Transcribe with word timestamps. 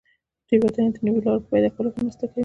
تېروتنې 0.47 0.89
د 0.95 0.97
نویو 1.05 1.25
لارو 1.25 1.43
په 1.43 1.49
پیدا 1.53 1.69
کولو 1.75 1.89
کې 1.93 1.99
مرسته 2.05 2.25
کوي. 2.31 2.39